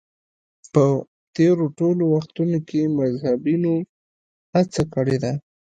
په 0.73 0.83
تېرو 1.35 1.65
ټولو 1.79 2.03
وختونو 2.15 2.57
کې 2.69 2.81
مذهبیونو 2.97 3.73
هڅه 4.53 4.81
کړې 4.93 5.17
ده 5.23 5.33